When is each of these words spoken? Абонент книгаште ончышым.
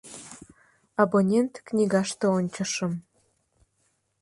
Абонент 1.03 1.53
книгаште 1.67 2.25
ончышым. 2.37 2.93